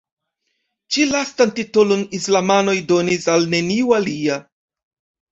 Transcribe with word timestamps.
Ĉi-lastan 0.93 1.51
titolon 1.59 2.01
islamanoj 2.19 2.75
donis 2.93 3.27
al 3.35 3.45
neniu 3.51 3.93
alia. 3.99 4.39